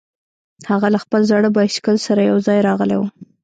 [0.71, 3.03] هغه له خپل زاړه بایسکل سره یوځای راغلی و